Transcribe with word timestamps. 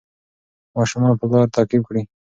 ماشومان 0.75 1.11
به 1.19 1.25
لار 1.31 1.47
تعقیب 1.55 1.81
کړي. 1.87 2.01